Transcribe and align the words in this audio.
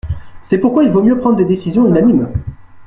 C’est 0.41 0.57
pourquoi 0.57 0.83
il 0.83 0.89
vaut 0.89 1.03
mieux 1.03 1.19
prendre 1.19 1.35
des 1.37 1.45
décisions 1.45 1.85
unanimes. 1.85 2.27